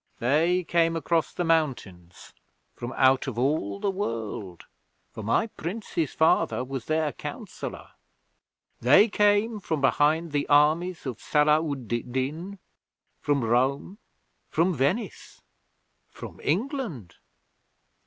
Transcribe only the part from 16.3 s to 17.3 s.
England.